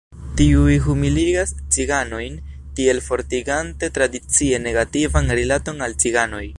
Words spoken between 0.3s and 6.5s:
Tiuj humiligas ciganojn, tiel fortigante tradicie negativan rilaton al ciganoj.